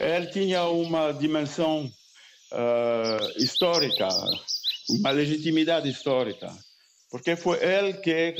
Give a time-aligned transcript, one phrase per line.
[0.00, 4.08] Ele tinha uma dimensão uh, histórica,
[4.88, 6.50] uma legitimidade histórica,
[7.10, 8.34] porque foi ele que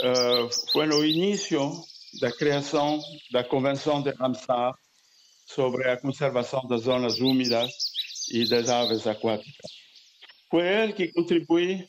[0.00, 1.70] uh, foi no início
[2.20, 3.00] da criação
[3.30, 4.74] da Convenção de Ramsar
[5.46, 7.70] sobre a conservação das zonas úmidas
[8.32, 9.70] e das aves aquáticas.
[10.50, 11.86] Foi ele que contribuiu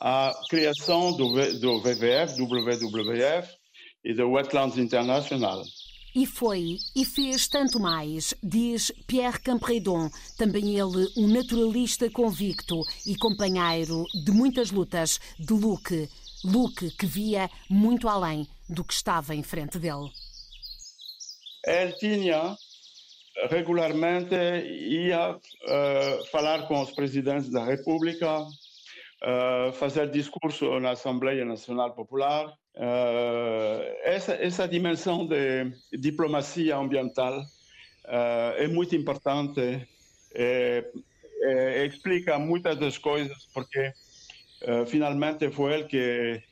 [0.00, 1.28] à criação do,
[1.58, 3.52] do WWF, WWF
[4.04, 5.64] e do Wetlands International.
[6.14, 13.16] E foi e fez tanto mais, diz Pierre Campredon, também ele um naturalista convicto e
[13.16, 16.08] companheiro de muitas lutas de Luke.
[16.44, 20.10] Luke que via muito além do que estava em frente dele.
[21.66, 22.56] Ele tinha
[23.50, 31.94] regularmente ia uh, falar com os presidentes da República, uh, fazer discurso na Assembleia Nacional
[31.94, 32.52] Popular.
[32.76, 37.44] Uh, essa, essa dimensão de diplomacia ambiental
[38.56, 39.88] é muito importante
[40.34, 40.84] e,
[41.40, 43.92] e explica muitas das coisas, porque
[44.88, 46.42] finalmente foi ele que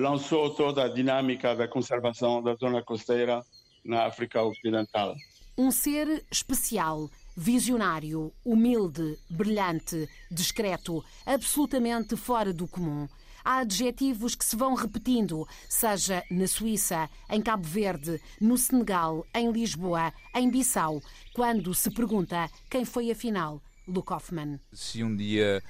[0.00, 3.42] lançou toda a dinâmica da conservação da zona costeira
[3.84, 5.14] na África Ocidental.
[5.56, 13.08] Um ser especial, visionário, humilde, brilhante, discreto, absolutamente fora do comum.
[13.44, 19.50] Há adjetivos que se vão repetindo, seja na Suíça, em Cabo Verde, no Senegal, em
[19.50, 21.02] Lisboa, em Bissau,
[21.34, 24.60] quando se pergunta quem foi afinal Luke Hoffman.
[24.72, 25.62] Se um dia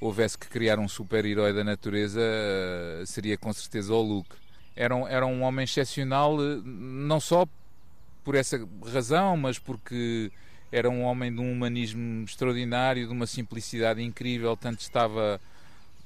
[0.00, 4.34] houvesse que criar um super-herói da natureza, eh, seria com certeza o Luke.
[4.74, 7.46] Era um, era um homem excepcional, eh, não só
[8.24, 10.32] por essa razão, mas porque
[10.72, 15.40] era um homem de um humanismo extraordinário, de uma simplicidade incrível, tanto estava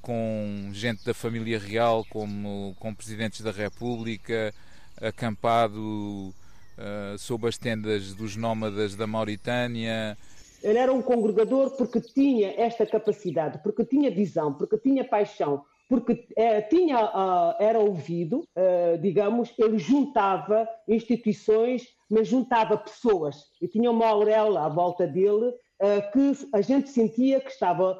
[0.07, 4.55] com gente da família real como com presidentes da República,
[5.03, 6.33] acampado
[6.79, 10.17] uh, sob as tendas dos nómadas da Mauritânia.
[10.63, 16.29] Ele era um congregador porque tinha esta capacidade, porque tinha visão, porque tinha paixão, porque
[16.37, 23.43] é, tinha, uh, era ouvido, uh, digamos, ele juntava instituições, mas juntava pessoas.
[23.61, 27.99] E tinha uma auréola à volta dele uh, que a gente sentia que estava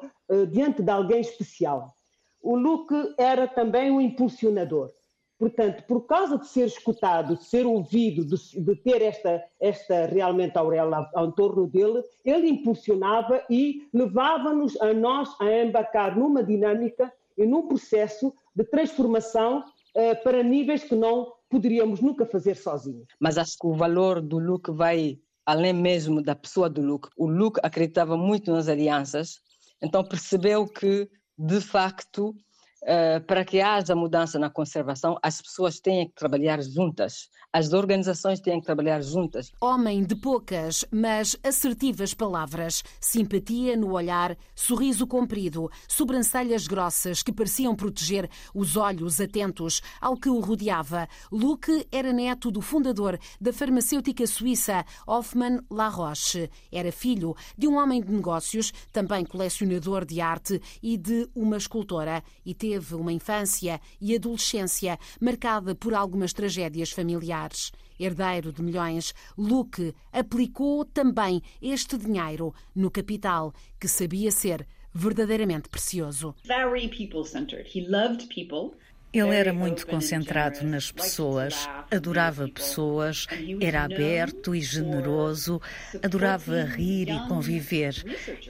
[0.51, 1.96] diante de alguém especial.
[2.41, 4.91] O Luke era também um impulsionador.
[5.39, 10.57] Portanto, por causa de ser escutado, de ser ouvido, de, de ter esta, esta realmente
[10.57, 17.45] auréola ao, torno dele, ele impulsionava e levava-nos a nós a embarcar numa dinâmica e
[17.45, 23.07] num processo de transformação uh, para níveis que não poderíamos nunca fazer sozinhos.
[23.19, 27.09] Mas acho que o valor do Luke vai além mesmo da pessoa do Luke.
[27.15, 29.39] O Luke acreditava muito nas alianças,
[29.81, 32.35] então percebeu que, de facto,
[32.83, 38.39] uh, para que haja mudança na conservação, as pessoas têm que trabalhar juntas, as organizações
[38.39, 39.51] têm que trabalhar juntas.
[39.61, 47.75] Homem de poucas, mas assertivas palavras, simpatia no olhar, sorriso comprido, sobrancelhas grossas que pareciam
[47.75, 51.07] proteger os olhos atentos ao que o rodeava.
[51.31, 56.49] Luke era neto do fundador da farmacêutica suíça Hoffmann La Roche.
[56.71, 62.23] Era filho de um homem de negócios, também colecionador de arte e de uma escultora,
[62.45, 67.71] e teve uma infância e adolescência marcada por algumas tragédias familiares.
[67.97, 76.35] Herdeiro de milhões, Luke aplicou também este dinheiro no capital que sabia ser verdadeiramente precioso.
[76.43, 77.69] Very people-centered.
[77.73, 78.77] He loved people.
[79.13, 83.25] Ele era muito concentrado nas pessoas, adorava pessoas,
[83.61, 85.61] era aberto e generoso,
[86.03, 87.95] adorava rir e conviver.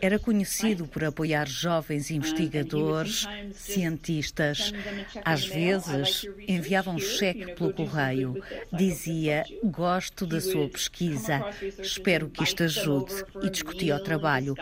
[0.01, 4.73] Era conhecido por apoiar jovens investigadores, cientistas.
[5.23, 8.35] Às vezes, enviava um cheque pelo correio.
[8.73, 11.45] Dizia: Gosto da sua pesquisa,
[11.79, 13.13] espero que isto ajude.
[13.43, 14.55] E discutia o trabalho.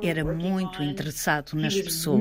[0.00, 2.20] Era muito interessado nas pessoas.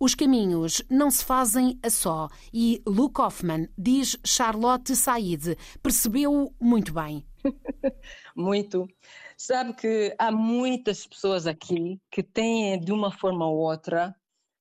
[0.00, 6.92] Os caminhos não se fazem a só e Luke Hoffman, diz Charlotte Said, percebeu muito
[6.94, 7.26] bem.
[8.36, 8.86] muito.
[9.36, 14.14] Sabe que há muitas pessoas aqui que têm, de uma forma ou outra,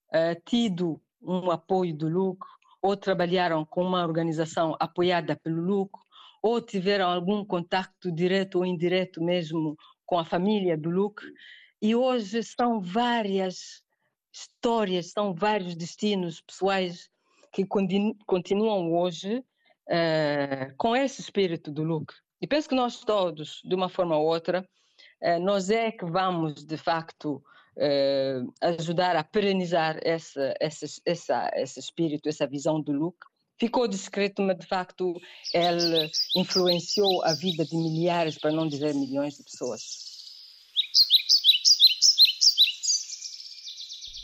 [0.09, 2.45] uh, tido um apoio do Luke,
[2.81, 5.99] ou trabalharam com uma organização apoiada pelo Luke,
[6.41, 11.21] ou tiveram algum contato direto ou indireto mesmo com a família do Luke.
[11.79, 13.85] E hoje são várias
[14.31, 17.09] histórias, são vários destinos pessoais
[17.51, 17.65] que
[18.25, 22.13] continuam hoje uh, com esse espírito do Luke.
[22.41, 24.67] E penso que nós todos, de uma forma ou outra,
[25.23, 27.41] uh, nós é que vamos, de facto,
[27.77, 33.25] uh, ajudar a perenizar essa, essa, essa, esse espírito, essa visão do Luke
[33.59, 35.19] ficou discreto, mas de facto
[35.53, 40.16] ele influenciou a vida de milhares, para não dizer milhões de pessoas.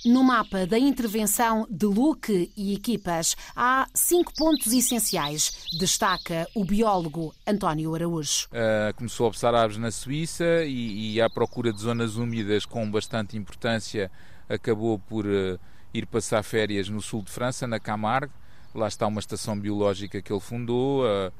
[0.05, 5.69] No mapa da intervenção de Luque e equipas, há cinco pontos essenciais.
[5.79, 8.47] Destaca o biólogo António Araújo.
[8.47, 12.91] Uh, começou a observar aves na Suíça e, e, à procura de zonas úmidas com
[12.91, 14.11] bastante importância,
[14.49, 15.57] acabou por uh,
[15.93, 18.33] ir passar férias no sul de França, na Camargue.
[18.75, 21.31] Lá está uma estação biológica que ele fundou, uh,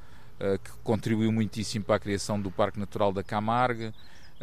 [0.64, 3.94] que contribuiu muitíssimo para a criação do Parque Natural da Camargue.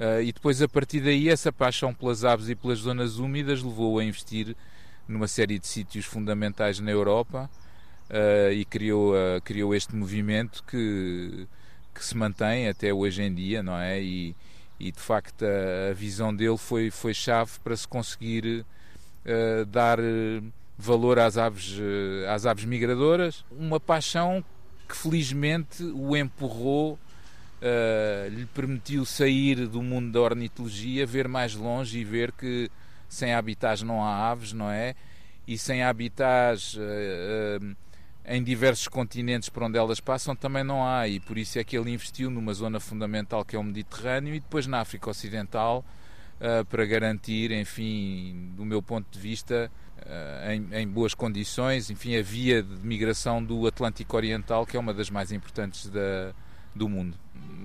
[0.00, 3.98] Uh, e depois, a partir daí, essa paixão pelas aves e pelas zonas úmidas levou-o
[3.98, 4.56] a investir
[5.06, 7.50] numa série de sítios fundamentais na Europa
[8.08, 11.46] uh, e criou, uh, criou este movimento que,
[11.94, 14.00] que se mantém até hoje em dia, não é?
[14.00, 14.34] E,
[14.78, 18.64] e de facto, a, a, visão dele foi, foi chave para se conseguir
[19.68, 19.98] dar
[20.78, 21.78] valor às aves,
[22.26, 23.44] às aves migradoras.
[23.50, 24.42] Uma paixão
[24.88, 26.98] que felizmente o empurrou
[27.60, 32.70] uh, lhe permitiu sair do mundo da ornitologia, ver mais longe e ver que
[33.08, 34.94] sem habitats não há aves, não é?
[35.46, 37.76] E sem habitats uh,
[38.24, 41.76] em diversos continentes por onde elas passam também não há, e por isso é que
[41.76, 45.84] ele investiu numa zona fundamental que é o Mediterrâneo e depois na África Ocidental
[46.70, 49.70] para garantir, enfim, do meu ponto de vista,
[50.48, 54.94] em, em, boas condições, enfim, a via de migração do Atlântico Oriental, que é uma
[54.94, 56.32] das mais importantes da,
[56.74, 57.14] do mundo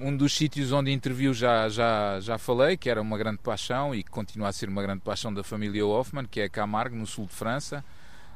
[0.02, 4.04] um dos sítios onde interviu já, já, já falei, que era uma grande paixão e
[4.04, 7.26] que continua a ser uma grande paixão da família Hoffman, que é Camargue, no sul
[7.26, 7.84] de França,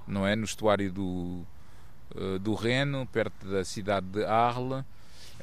[0.08, 0.36] não é?
[0.36, 1.44] No estuário do,
[2.16, 4.84] eh, do Reno, perto da cidade de Arles,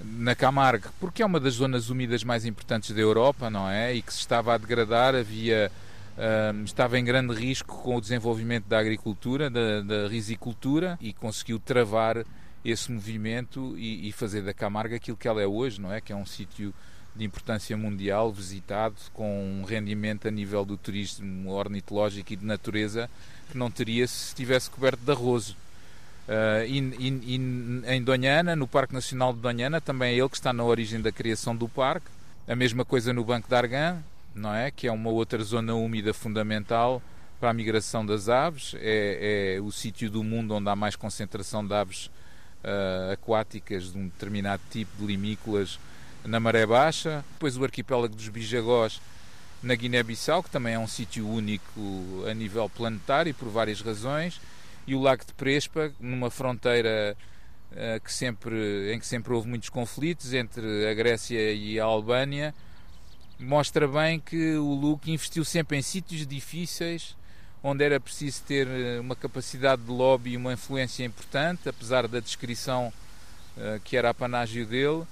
[0.00, 3.94] na Camargue, porque é uma das zonas úmidas mais importantes da Europa, não é?
[3.94, 5.70] E que se estava a degradar, havia.
[6.16, 11.58] Uh, estava em grande risco com o desenvolvimento da agricultura, da, da risicultura e conseguiu
[11.58, 12.24] travar
[12.70, 16.00] esse movimento e, e, fazer da Camarga aquilo que ela é hoje, não é?
[16.00, 16.74] Que é um sítio
[17.14, 23.08] de importância mundial, visitado, com um rendimento a nível do turismo ornitológico e de natureza
[23.50, 25.56] que não teria se estivesse coberto de arrozo.
[26.28, 30.36] Uh, e, e, e, em Donhana, no Parque Nacional de Donhana, também é ele que
[30.36, 32.08] está na origem da criação do parque.
[32.48, 34.02] A mesma coisa no Banco de Argan,
[34.34, 34.70] não é?
[34.72, 37.00] Que é uma outra zona úmida fundamental
[37.38, 38.74] para a migração das aves.
[38.78, 42.10] É, é o sítio do mundo onde há mais concentração de aves
[42.66, 45.78] uh, aquáticas de um determinado tipo de limícolas
[46.24, 47.24] na maré baixa.
[47.34, 49.00] Depois o arquipélago dos Bijagós
[49.62, 54.40] na Guiné-Bissau, que também é um sítio único a nível planetário por várias razões,
[54.86, 57.16] e o Lago de Prespa, numa fronteira
[57.72, 62.54] uh, que sempre, em que sempre houve muitos conflitos entre a Grécia e a Albânia,
[63.38, 67.16] mostra bem que o Luke investiu sempre em sítios difíceis
[67.66, 72.20] onde era preciso ter eh, uma capacidade de lobby e uma influência importante, apesar da
[72.20, 72.92] descrição
[73.56, 75.02] uh, que era apanágio dele,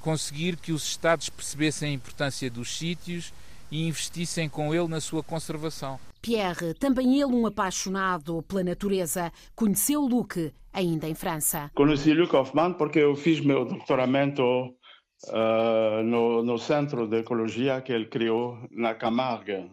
[0.00, 3.30] conseguir que os Estados percebessem a importância dos sítios
[3.70, 6.00] e investissem com ele na sua conservação.
[6.22, 11.70] Pierre, também ele um apaixonado pela natureza, conheceu Luc ainda em França.
[11.74, 17.92] Conheci Luc Hoffman porque eu fiz meu doutoramento uh, no, no Centro de Ecologia que
[17.92, 19.70] ele criou na Camargue,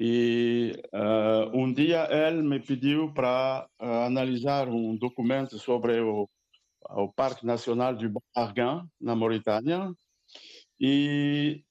[0.00, 6.30] e uh, um dia ele me pediu para uh, analisar um documento sobre o,
[6.90, 8.20] o Parque Nacional du Bon
[9.00, 9.92] na Mauritânia.
[10.78, 11.64] E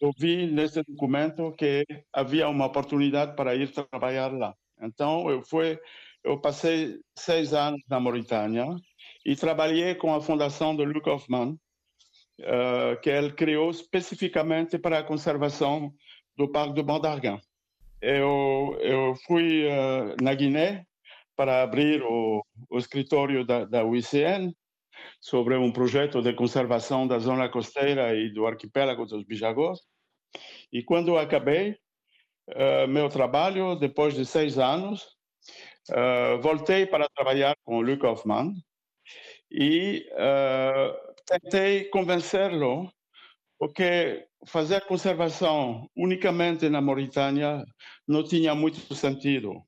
[0.00, 4.54] eu vi nesse documento que havia uma oportunidade para ir trabalhar lá.
[4.80, 5.78] Então eu fui,
[6.24, 8.64] eu passei seis anos na Mauritânia
[9.26, 15.04] e trabalhei com a fundação de Luc Hoffman, uh, que ele criou especificamente para a
[15.04, 15.92] conservação
[16.40, 17.38] do Parque do Bandargan.
[18.00, 20.86] Eu, eu fui uh, na Guiné
[21.36, 24.50] para abrir o, o escritório da, da UICN
[25.20, 29.80] sobre um projeto de conservação da zona costeira e do arquipélago dos Bijagós.
[30.72, 31.76] E quando acabei
[32.48, 35.02] uh, meu trabalho, depois de seis anos,
[35.90, 38.54] uh, voltei para trabalhar com o Luc Hoffman
[39.50, 42.90] e uh, tentei convencê-lo
[43.58, 47.64] porque fazer conservação unicamente na Mauritânia
[48.06, 49.62] não tinha muito sentido,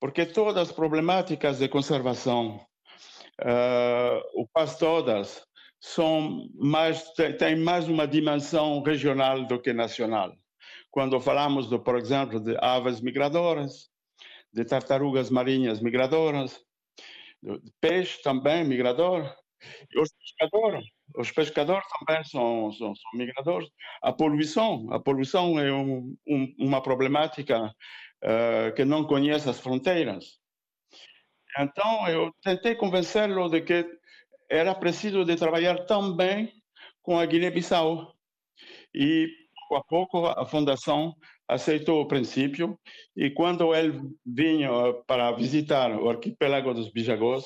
[0.00, 2.60] porque todas as problemáticas de conservação,
[3.40, 5.44] uh, ou quase todas,
[5.80, 10.34] são mais têm mais uma dimensão regional do que nacional.
[10.90, 13.90] Quando falamos, de, por exemplo, de aves migradoras,
[14.52, 16.58] de tartarugas marinhas migradoras,
[17.42, 19.30] de peixe também migrador,
[19.96, 20.84] os pescadores
[21.14, 23.68] os pescadores também são, são, são, migradores.
[24.02, 30.38] A poluição, a poluição é um, um, uma problemática uh, que não conhece as fronteiras.
[31.58, 33.86] Então eu tentei convencê-lo de que
[34.50, 36.52] era preciso de trabalhar também
[37.02, 38.14] com a Guiné-Bissau.
[38.94, 39.28] E
[39.68, 41.14] pouco a pouco a fundação
[41.48, 42.78] aceitou o princípio
[43.16, 44.68] e quando ele vinha
[45.06, 47.44] para visitar o arquipélago dos Bijagós,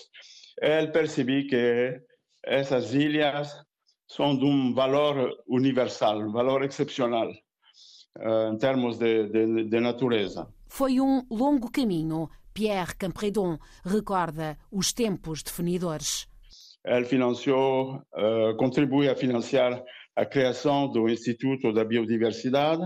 [0.61, 2.01] ele percebeu que
[2.45, 3.55] essas ilhas
[4.09, 7.31] são de um valor universal, um valor excepcional
[8.53, 10.49] em termos de, de, de natureza.
[10.69, 12.29] Foi um longo caminho.
[12.53, 16.27] Pierre Campredon recorda os tempos definidores.
[16.85, 18.03] Ele financiou,
[18.59, 19.83] contribuiu a financiar
[20.17, 22.83] a criação do Instituto da Biodiversidade,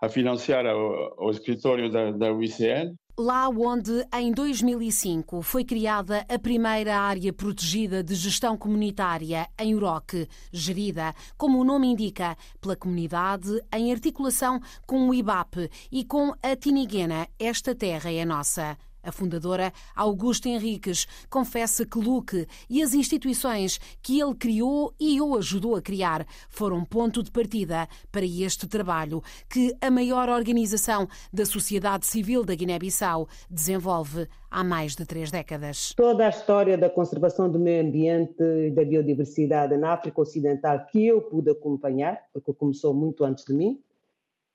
[0.00, 2.94] a financiar o, o escritório da, da UICN.
[3.18, 10.28] Lá onde, em 2005, foi criada a primeira área protegida de gestão comunitária em Uroque,
[10.52, 16.54] gerida, como o nome indica, pela comunidade em articulação com o IBAP e com a
[16.54, 18.76] Tiniguena, esta terra é nossa.
[19.06, 25.36] A fundadora, Augusta Henriques, confessa que Luque e as instituições que ele criou e o
[25.36, 31.46] ajudou a criar foram ponto de partida para este trabalho que a maior organização da
[31.46, 35.94] sociedade civil da Guiné-Bissau desenvolve há mais de três décadas.
[35.94, 41.06] Toda a história da conservação do meio ambiente e da biodiversidade na África Ocidental que
[41.06, 43.80] eu pude acompanhar, porque começou muito antes de mim,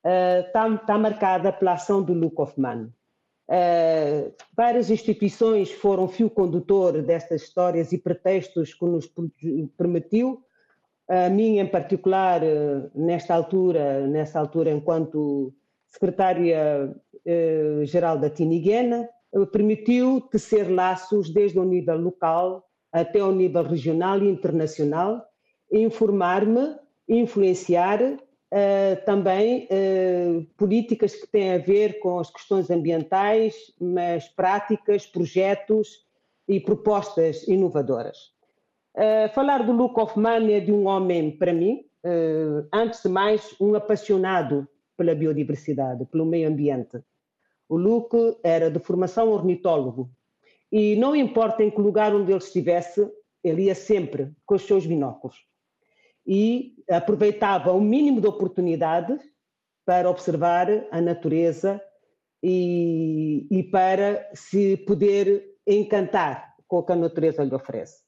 [0.03, 2.91] está, eh, está marcada pela ação do Luke Hoffman.
[3.51, 9.11] Uh, várias instituições foram fio condutor destas histórias e pretextos que nos
[9.77, 10.41] permitiu,
[11.09, 15.53] a mim em particular, uh, nesta altura, nessa altura enquanto
[15.89, 19.09] secretária-geral uh, da Tiniguena,
[19.51, 25.25] permitiu tecer laços desde o nível local até o nível regional e internacional,
[25.69, 28.17] informar-me, influenciar
[28.53, 36.05] Uh, também uh, políticas que têm a ver com as questões ambientais, mas práticas, projetos
[36.49, 38.17] e propostas inovadoras.
[38.93, 41.85] Uh, falar do Luke Hoffman é de um homem, para mim,
[42.73, 44.67] antes de mais, um apaixonado
[44.97, 46.99] pela biodiversidade, pelo meio ambiente.
[47.69, 50.09] O Luke era de formação ornitólogo
[50.71, 53.07] e não importa em que lugar onde ele estivesse,
[53.43, 55.45] ele ia sempre com os seus binóculos
[56.25, 59.21] e aproveitava o mínimo de oportunidades
[59.85, 61.81] para observar a natureza
[62.43, 68.01] e, e, para se poder encantar com o que a natureza lhe oferece.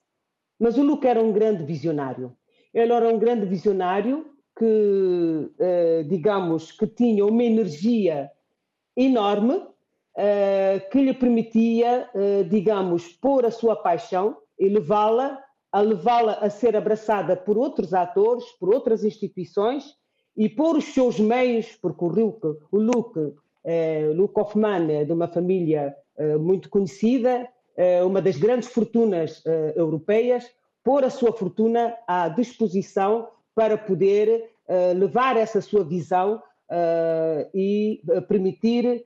[0.60, 2.36] Mas o Luke era um grande visionário.
[2.74, 8.32] Ele era um grande visionário que, eh, digamos, que tinha uma energia
[8.96, 9.62] enorme
[10.16, 15.44] eh, que lhe permitia, eh, digamos, pôr a sua paixão e levá-la
[15.74, 19.84] a levá-la a ser abraçada por outros atores, por outras instituições
[20.38, 22.38] e por os seus meios, porque o Luke,
[22.72, 28.70] o eh, Luke Hoffman é de uma família eh, muito conhecida, eh, uma das grandes
[28.70, 30.46] fortunas eh, europeias,
[30.84, 36.40] pôr a sua fortuna à disposição para poder eh, levar essa sua visão
[36.70, 39.06] eh, e permitir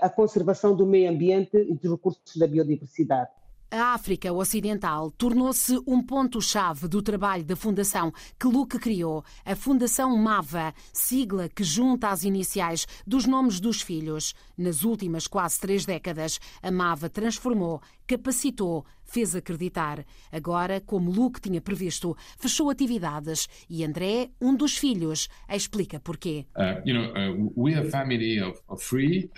[0.00, 3.30] a conservação do meio ambiente e dos recursos da biodiversidade.
[3.76, 10.16] A África Ocidental tornou-se um ponto-chave do trabalho da fundação que Luke criou, a Fundação
[10.16, 14.32] MAVA, sigla que junta as iniciais dos nomes dos filhos.
[14.56, 20.04] Nas últimas quase três décadas, a MAVA transformou, capacitou, fez acreditar.
[20.32, 26.46] Agora, como Luke tinha previsto, fechou atividades e André, um dos filhos, explica porquê.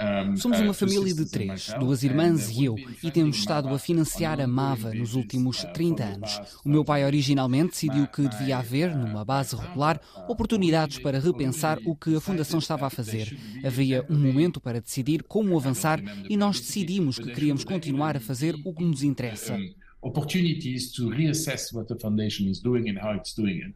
[0.00, 3.78] Uh, Somos uma uh, família de três, duas irmãs e eu, e temos estado a
[3.78, 6.40] financiar a MAVA nos últimos 30 uh, anos.
[6.64, 11.94] O meu pai originalmente decidiu que devia haver, numa base regular, oportunidades para repensar o
[11.94, 13.38] que a Fundação estava a fazer.
[13.62, 18.54] Havia um momento para decidir como avançar e nós decidimos que queríamos continuar a fazer
[18.64, 19.65] o que nos interessa
[20.06, 23.74] opportunities to reassess what the foundation is doing and how it's doing it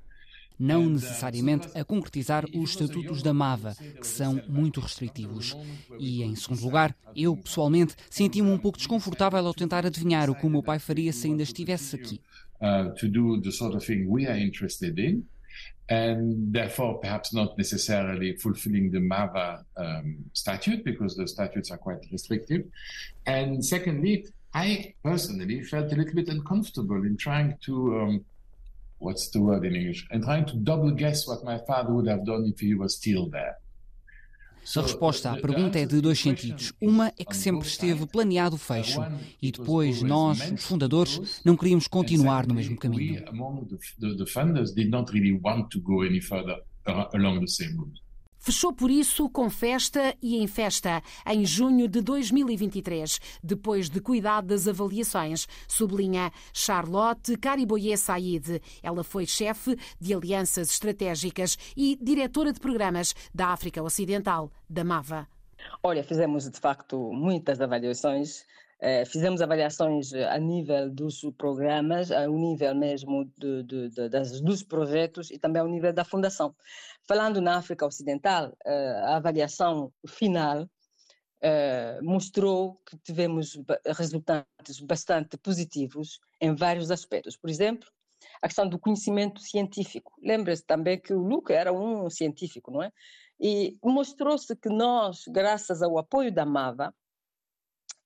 [0.60, 5.56] não uh, necessariamente a concretizar os estatutos da MAVA, que são muito restritivos.
[5.98, 10.46] E, em segundo lugar, eu, pessoalmente, senti-me um pouco desconfortável ao tentar adivinhar o que
[10.46, 12.20] o meu pai faria se ainda estivesse aqui.
[12.60, 15.24] Uh, to do the sort of thing we are interested in,
[15.88, 22.06] and therefore perhaps not necessarily fulfilling the MAVA um, statute because the statutes are quite
[22.12, 22.66] restrictive.
[23.26, 28.24] And secondly, I personally felt a little bit uncomfortable in trying to, um,
[28.98, 32.24] what's the word in English, and trying to double guess what my father would have
[32.24, 33.56] done if he was still there.
[34.76, 36.72] A resposta à pergunta é de dois sentidos.
[36.80, 39.00] Uma é que sempre esteve planeado o fecho
[39.40, 43.24] e depois nós, os fundadores, não queríamos continuar no mesmo caminho.
[48.42, 54.40] Fechou por isso com festa e em festa em junho de 2023, depois de cuidar
[54.40, 58.62] das avaliações, sublinha Charlotte Cariboye Said.
[58.82, 65.28] Ela foi chefe de alianças estratégicas e diretora de programas da África Ocidental, da MAVA.
[65.82, 68.46] Olha, fizemos de facto muitas avaliações
[68.80, 74.62] eh, fizemos avaliações a nível dos programas, ao nível mesmo de, de, de, das, dos
[74.62, 76.54] projetos e também ao nível da fundação.
[77.06, 80.66] Falando na África Ocidental, eh, a avaliação final
[81.42, 87.36] eh, mostrou que tivemos resultados bastante positivos em vários aspectos.
[87.36, 87.86] Por exemplo,
[88.42, 90.12] a questão do conhecimento científico.
[90.22, 92.90] Lembra-se também que o Luca era um científico, não é?
[93.38, 96.94] E mostrou-se que nós, graças ao apoio da MAVA,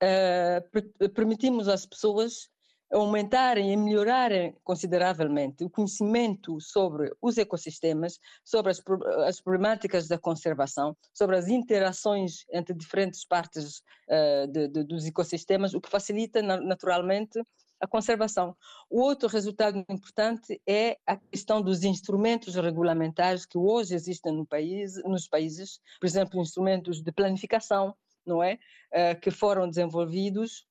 [0.05, 2.49] uh, permitimos às pessoas
[2.93, 8.81] aumentarem e melhorarem consideravelmente o conhecimento sobre os ecossistemas, sobre as,
[9.27, 15.75] as problemáticas da conservação, sobre as interações entre diferentes partes uh, de, de, dos ecossistemas,
[15.75, 17.43] o que facilita naturalmente
[17.81, 18.57] a conservação.
[18.89, 25.03] O outro resultado importante é a questão dos instrumentos regulamentares que hoje existem no país,
[25.05, 27.95] nos países, por exemplo, instrumentos de planificação,
[28.27, 28.59] não é?
[28.93, 30.67] Uh, que foram desenvolvidos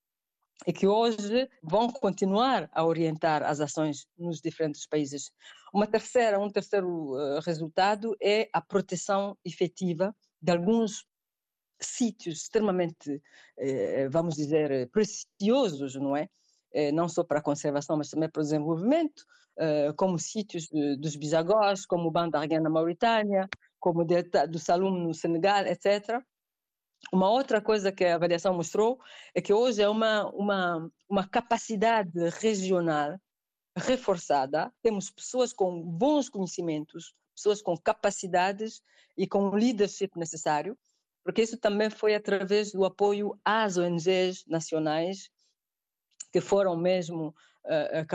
[0.65, 5.31] e que hoje vão continuar a orientar as ações nos diferentes países.
[5.73, 11.05] Uma terceira, um terceiro uh, resultado é a proteção efetiva de alguns
[11.81, 16.27] sítios extremamente, uh, vamos dizer, preciosos, não é?
[16.91, 19.23] não só para a conservação, mas também para o desenvolvimento,
[19.95, 20.67] como sítios
[20.97, 23.47] dos bisagós, como o Bandargué na Mauritânia,
[23.79, 26.19] como do Salum no Senegal, etc.
[27.11, 28.99] Uma outra coisa que a avaliação mostrou
[29.35, 33.19] é que hoje é uma, uma, uma capacidade regional
[33.75, 34.71] reforçada.
[34.81, 38.81] Temos pessoas com bons conhecimentos, pessoas com capacidades
[39.17, 40.77] e com o leadership necessário,
[41.23, 45.29] porque isso também foi através do apoio às ONGs nacionais,
[46.31, 47.33] que foram mesmo
[47.65, 48.05] uh,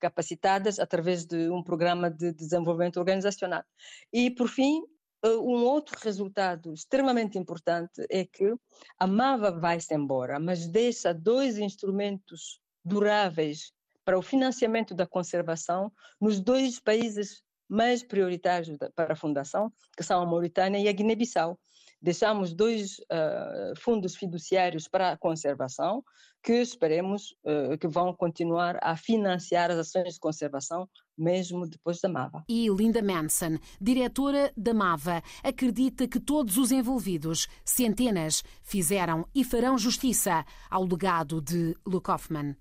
[0.00, 3.64] capacitadas através de um programa de desenvolvimento organizacional.
[4.12, 8.54] E, por fim, eh, um outro resultado extremamente importante é que
[8.98, 13.72] a MAVA vai-se embora, mas deixa dois instrumentos duráveis
[14.04, 20.20] para o financiamento da conservação nos dois países mais prioritários para a Fundação, que são
[20.20, 21.58] a Mauritânia e a Guiné-Bissau.
[22.02, 26.02] Deixamos dois uh, fundos fiduciários para a conservação
[26.42, 30.88] que esperemos uh, que vão continuar a financiar as ações de conservação
[31.20, 32.44] mesmo depois da MAVA.
[32.48, 39.76] E Linda Manson, diretora da MAVA, acredita que todos os envolvidos, centenas, fizeram e farão
[39.76, 42.56] justiça ao legado de Luke Hoffman.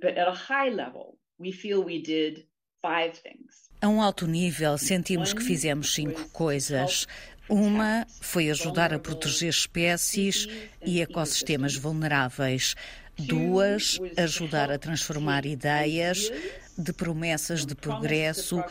[0.00, 2.46] But at a high level, we feel we did
[2.82, 3.70] five things.
[3.80, 7.06] A um alto nível, sentimos que fizemos cinco coisas.
[7.48, 10.48] Uma foi ajudar a proteger espécies
[10.84, 12.74] e ecossistemas vulneráveis.
[13.18, 16.30] Duas, ajudar a transformar ideias
[16.76, 18.62] de promessas de progresso,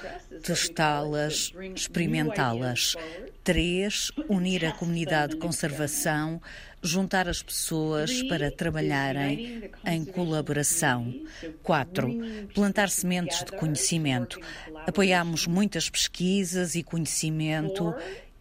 [0.41, 2.95] testá-las, experimentá-las.
[3.43, 6.41] Três, unir a comunidade de conservação,
[6.81, 11.13] juntar as pessoas para trabalharem em colaboração.
[11.61, 12.09] Quatro,
[12.53, 14.39] plantar sementes de conhecimento.
[14.85, 17.93] Apoiamos muitas pesquisas e conhecimento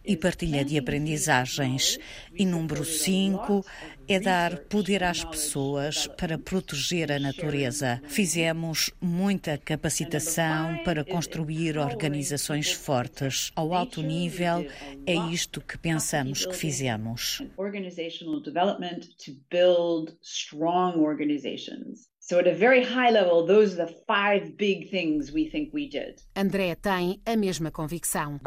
[0.05, 1.97] e partilha de aprendizagens.
[2.35, 3.65] E número 5
[4.07, 8.01] é dar poder às pessoas para proteger a natureza.
[8.07, 13.51] Fizemos muita capacitação para construir organizações fortes.
[13.55, 14.65] Ao alto nível,
[15.05, 17.41] é isto que pensamos que fizemos.
[17.57, 22.12] Organizational development to build strong organizations.
[22.25, 25.89] So at a very high level, those are the five big things we think we
[25.89, 26.21] did.
[26.33, 28.39] André tem a mesma convicção.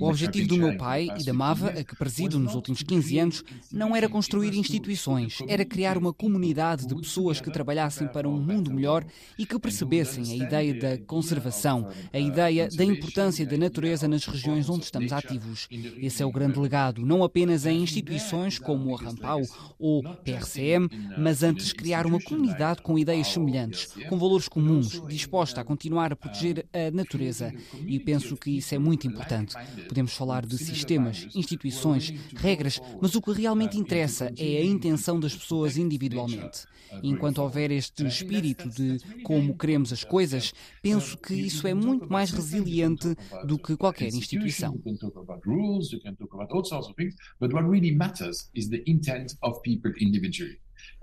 [0.00, 3.44] O objetivo do meu pai e da MAVA, a que presido nos últimos 15 anos,
[3.70, 8.74] não era construir instituições, era criar uma comunidade de pessoas que trabalhassem para um mundo
[8.74, 9.04] melhor
[9.38, 14.68] e que percebessem a ideia da conservação, a ideia da importância da natureza nas regiões
[14.68, 15.68] onde estamos ativos.
[15.70, 19.42] Esse é o grande legado, não apenas em instituições como a Rampau
[19.78, 25.64] ou PRCM, mas antes criar uma comunidade com ideias semelhantes, com valores comuns, disposta a
[25.64, 27.52] continuar a proteger a natureza.
[27.86, 29.54] E penso que isso é muito importante.
[29.88, 35.34] Podemos falar de sistemas, instituições, regras, mas o que realmente interessa é a intenção das
[35.34, 36.66] pessoas individualmente.
[37.02, 42.30] Enquanto houver este espírito de como queremos as coisas, penso que isso é muito mais
[42.30, 43.14] resiliente
[43.46, 44.78] do que qualquer instituição.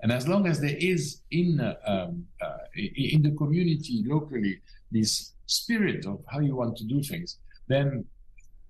[0.02, 4.60] And as long as there is in uh, um, uh, in the community locally
[4.92, 8.04] this spirit of how you want to do things, then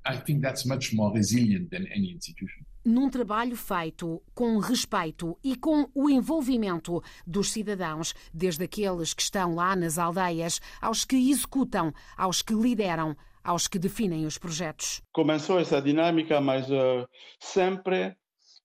[0.04, 5.56] I think that's much more resilient than any institution num trabalho feito com respeito e
[5.56, 11.92] com o envolvimento dos cidadãos, desde aqueles que estão lá nas aldeias, aos que executam,
[12.16, 15.02] aos que lideram, aos que definem os projetos.
[15.12, 17.08] Começou essa dinâmica, mas uh,
[17.40, 18.16] sempre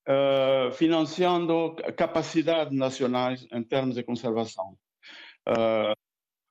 [0.07, 4.77] uh, financiando capacidades nacionais em termos de conservação.
[5.47, 5.93] Uh,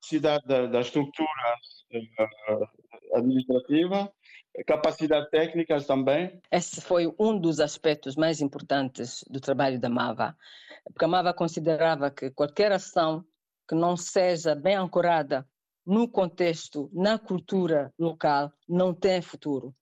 [0.00, 1.26] capacidade da, da estrutura
[3.14, 4.10] administrativa
[4.66, 6.40] capacidade técnicas também.
[6.50, 10.36] Esse foi um dos aspectos mais importantes do trabalho da MAVA,
[10.84, 13.24] porque a MAVA considerava que qualquer ação
[13.68, 15.46] que não seja bem ancorada
[15.86, 19.74] no contexto, na cultura local, não tem futuro.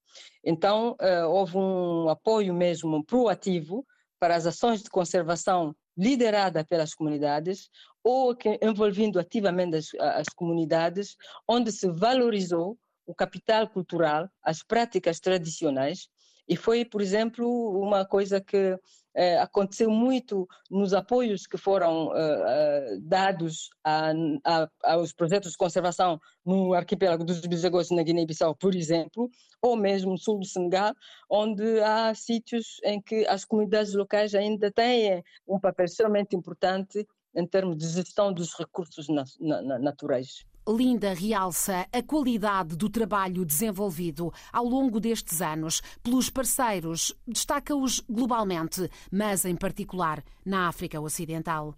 [0.45, 3.85] Então, eh, houve um apoio mesmo proativo
[4.19, 7.69] para as ações de conservação liderada pelas comunidades
[8.05, 11.17] ou envolvendo ativamente as, as comunidades,
[11.47, 16.09] onde se valorizou o capital cultural, as práticas tradicionais,
[16.49, 17.47] e foi, por exemplo,
[17.79, 18.79] uma coisa que
[19.19, 24.13] eh, aconteceu muito nos apoios que foram eh, dados a,
[24.45, 29.29] a, aos projetos de conservação no arquipélago dos Bisagos na Guiné-Bissau, por exemplo,
[29.61, 30.95] ou mesmo no sul do Senegal,
[31.29, 37.05] onde há sítios em que as comunidades locais ainda têm um papel extremamente importante
[37.35, 40.47] em termos de gestão dos recursos na, na, naturais.
[40.69, 48.91] Linda realça a qualidade do trabalho desenvolvido ao longo destes anos pelos parceiros, destaca-os globalmente,
[49.11, 51.75] mas em particular na África Ocidental.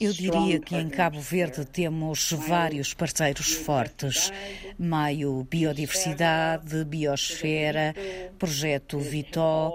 [0.00, 4.32] Eu diria que em Cabo Verde temos vários parceiros fortes.
[4.78, 7.94] Maio Biodiversidade, Biosfera,
[8.38, 9.74] Projeto Vitó,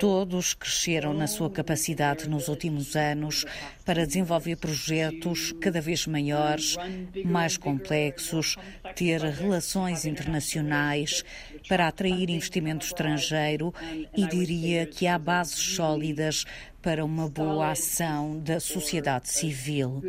[0.00, 3.44] Todos cresceram na sua capacidade nos últimos anos
[3.90, 6.76] para desenvolver projetos cada vez maiores,
[7.24, 8.54] mais complexos,
[8.94, 11.24] ter relações internacionais,
[11.68, 13.74] para atrair investimento estrangeiro
[14.16, 16.44] e diria que há bases sólidas
[16.82, 20.02] para uma boa ação da sociedade civil.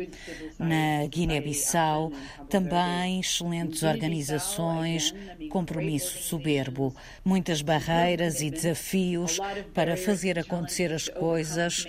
[0.58, 2.12] Na Guiné-Bissau,
[2.48, 5.14] também excelentes organizações,
[5.50, 9.38] compromisso soberbo, muitas barreiras e desafios
[9.74, 11.86] para fazer acontecer as coisas.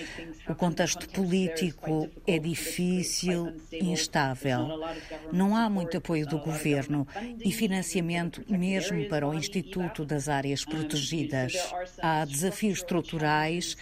[0.49, 1.83] O contexto político
[2.26, 4.80] é difícil instável.
[5.32, 7.08] Não há muito apoio do governo
[7.43, 11.54] e financiamento mesmo para o Instituto das Áreas Protegidas.
[12.02, 13.76] Há desafios estruturais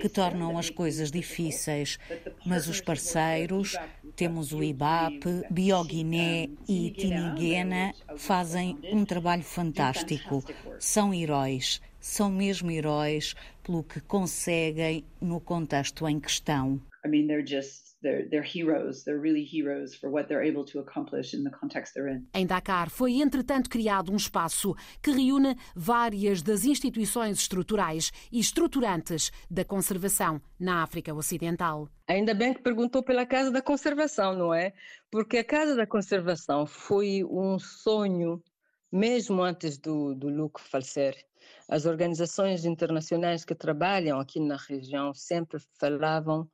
[0.00, 1.98] que tornam as coisas difíceis,
[2.44, 3.76] mas os parceiros,
[4.16, 10.44] temos o IBAP, Bioguiné e Tiniguena, fazem um trabalho fantástico.
[10.78, 16.80] São heróis, são mesmo heróis pelo que conseguem no contexto em questão.
[17.04, 19.04] I mean, they're just they're, they're heroes.
[19.04, 22.26] They're really heroes for what they're able to accomplish in the context they're in.
[22.34, 29.30] Em Dakar foi entretanto criado um espaço que reúne várias das instituições estruturais e estruturantes
[29.50, 31.88] da conservação na África Ocidental.
[32.06, 34.72] Ainda bem que perguntou pela Casa da Conservação, não é?
[35.10, 38.42] Porque a Casa da Conservação foi um sonho
[38.92, 41.16] mesmo antes do, do Luke falecer.
[41.68, 46.48] As organizações internacionais que trabalham aqui na região sempre falavam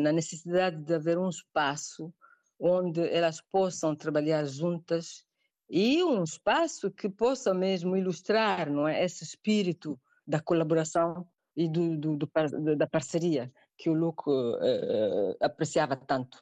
[0.00, 2.12] na necessidade de haver um espaço
[2.60, 5.24] onde elas possam trabalhar juntas
[5.68, 11.96] e um espaço que possa mesmo ilustrar não é, esse espírito da colaboração e do,
[11.96, 16.38] do, do da parceria que o Luco uh, apreciava tanto.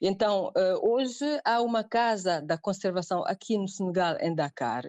[0.00, 4.84] Então, uh, hoje há uma casa da conservação aqui no Senegal, em Dakar,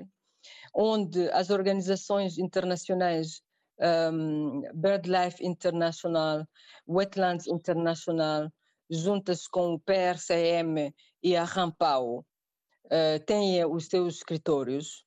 [0.74, 3.42] onde as organizações internacionais
[3.80, 6.46] um, BirdLife International,
[6.88, 8.50] Wetlands International,
[8.90, 12.26] juntas com o PRCM e a Rampau,
[12.86, 15.06] uh, têm os seus escritórios,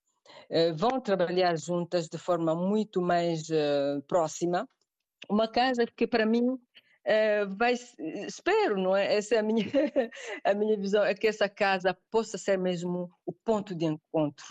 [0.50, 4.68] uh, vão trabalhar juntas de forma muito mais uh, próxima.
[5.28, 6.58] Uma casa que, para mim,
[7.56, 7.74] vai,
[8.26, 9.14] espero, não é?
[9.14, 9.64] Essa é a minha,
[10.44, 14.44] a minha visão, é que essa casa possa ser mesmo o ponto de encontro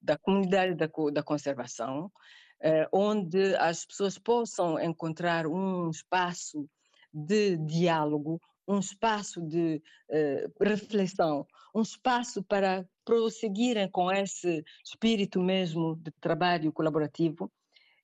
[0.00, 2.49] da comunidade da, da conservação, eh,
[2.92, 6.68] onde as pessoas possam encontrar um espaço
[7.12, 15.96] de diálogo, um espaço de uh, reflexão, um espaço para prosseguirem com esse espírito mesmo
[15.96, 17.50] de trabalho colaborativo.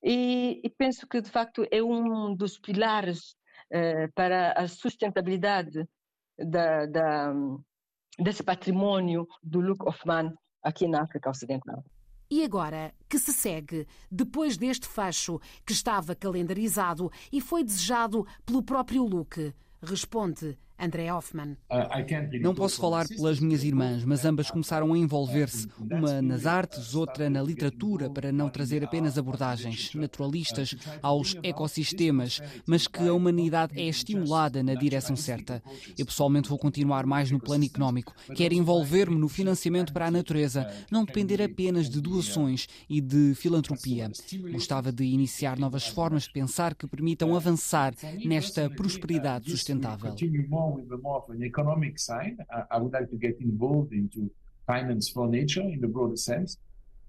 [0.02, 3.36] E, e penso que, de facto, é um dos pilares
[3.72, 5.86] uh, para a sustentabilidade
[6.38, 7.32] da, da,
[8.18, 11.84] desse patrimônio do Luke Hoffman aqui na África Ocidental.
[12.28, 18.62] E agora, que se segue depois deste fecho que estava calendarizado e foi desejado pelo
[18.62, 19.54] próprio Luke?
[19.80, 21.56] Responde André Hoffman.
[21.70, 26.94] Uh, Não posso falar pelas minhas irmãs, mas ambas começaram a envolver-se, uma nas artes,
[26.94, 33.78] outra na literatura, para não trazer apenas abordagens naturalistas aos ecossistemas, mas que a humanidade
[33.78, 35.62] é estimulada na direção certa.
[35.96, 38.14] Eu pessoalmente vou continuar mais no plano económico.
[38.34, 44.10] Quero envolver-me no financiamento para a natureza, não depender apenas de doações e de filantropia.
[44.52, 50.14] Gostava de iniciar novas formas de pensar que permitam avançar nesta prosperidade sustentável.
[50.74, 52.36] With the more of an economic side.
[52.52, 54.30] I, I would like to get involved into
[54.66, 56.58] finance for nature in the broader sense,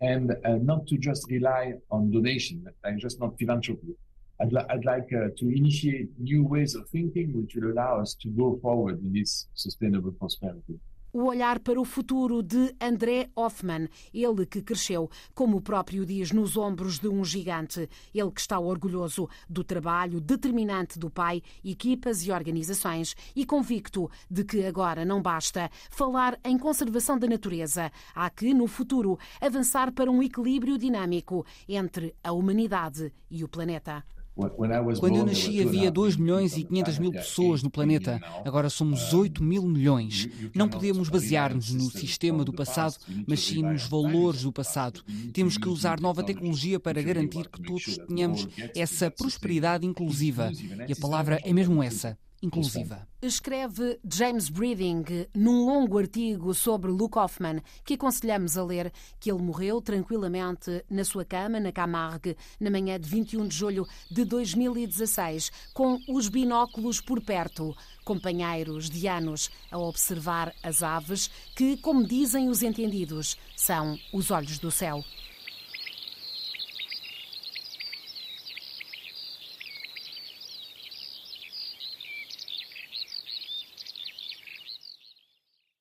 [0.01, 3.95] and uh, not to just rely on donation, like just not philanthropy.
[4.39, 8.13] I'd, li- I'd like uh, to initiate new ways of thinking which will allow us
[8.21, 10.79] to go forward in this sustainable prosperity.
[11.17, 16.31] O olhar para o futuro de André Hoffman, ele que cresceu, como o próprio diz,
[16.31, 17.89] nos ombros de um gigante.
[18.13, 24.43] Ele que está orgulhoso do trabalho determinante do pai, equipas e organizações e convicto de
[24.43, 27.91] que agora não basta falar em conservação da natureza.
[28.13, 34.05] Há que, no futuro, avançar para um equilíbrio dinâmico entre a humanidade e o planeta.
[34.99, 39.43] Quando eu nasci havia 2 milhões e 500 mil pessoas no planeta, agora somos 8
[39.43, 40.29] mil milhões.
[40.53, 42.95] Não podemos basear-nos no sistema do passado,
[43.27, 45.03] mas sim nos valores do passado.
[45.33, 50.51] Temos que usar nova tecnologia para garantir que todos tenhamos essa prosperidade inclusiva.
[50.87, 53.07] E a palavra é mesmo essa inclusiva.
[53.21, 59.41] Escreve James Breeding num longo artigo sobre Luke Hoffman, que aconselhamos a ler, que ele
[59.41, 65.51] morreu tranquilamente na sua cama, na Camargue, na manhã de 21 de julho de 2016,
[65.73, 72.49] com os binóculos por perto, companheiros de anos a observar as aves que, como dizem
[72.49, 75.03] os entendidos, são os olhos do céu.